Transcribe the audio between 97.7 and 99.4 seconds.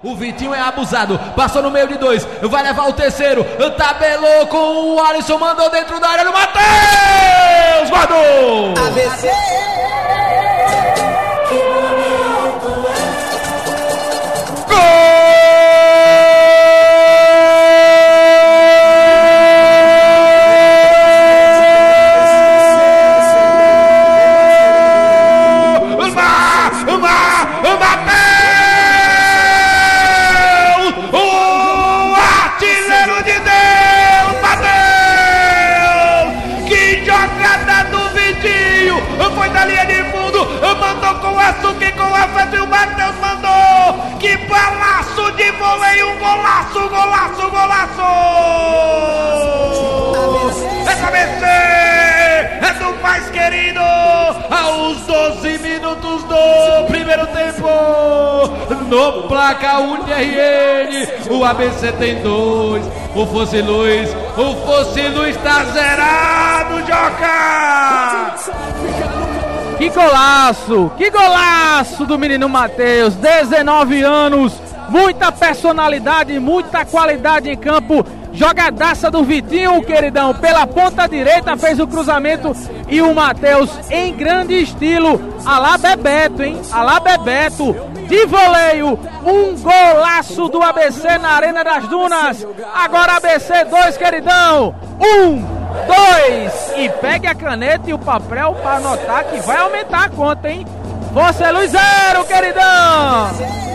e o papel para anotar que